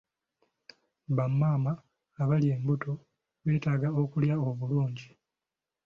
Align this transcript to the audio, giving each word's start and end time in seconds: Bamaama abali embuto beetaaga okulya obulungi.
Bamaama 1.15 1.71
abali 2.21 2.47
embuto 2.55 2.91
beetaaga 3.43 3.89
okulya 4.01 4.35
obulungi. 4.47 5.07